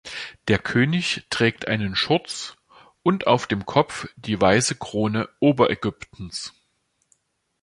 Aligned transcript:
Der 0.47 0.57
König 0.57 1.27
trägt 1.29 1.67
einen 1.67 1.95
Schurz 1.95 2.57
und 3.03 3.27
auf 3.27 3.45
dem 3.45 3.67
Kopf 3.67 4.07
die 4.15 4.41
Weiße 4.41 4.73
Krone 4.73 5.29
Oberägyptens. 5.39 6.53